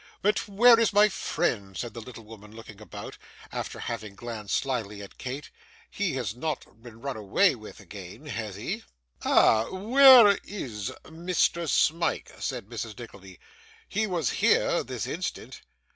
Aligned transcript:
But 0.23 0.47
where 0.47 0.79
is 0.79 0.93
my 0.93 1.09
friend?' 1.09 1.77
said 1.77 1.93
the 1.93 2.01
little 2.01 2.23
woman, 2.23 2.55
looking 2.55 2.81
about, 2.81 3.19
after 3.51 3.77
having 3.79 4.15
glanced 4.15 4.55
slyly 4.57 5.03
at 5.03 5.19
Kate. 5.19 5.51
'He 5.91 6.13
has 6.15 6.33
not 6.35 6.81
been 6.81 7.01
run 7.01 7.17
away 7.17 7.53
with 7.53 7.79
again, 7.79 8.25
has 8.25 8.55
he?' 8.55 8.83
'Ah! 9.21 9.65
where 9.69 10.39
is 10.43 10.89
Mr. 11.03 11.69
Smike?' 11.69 12.31
said 12.39 12.65
Mrs. 12.65 12.97
Nickleby; 12.97 13.39
'he 13.87 14.07
was 14.07 14.31
here 14.31 14.83
this 14.83 15.05
instant. 15.05 15.61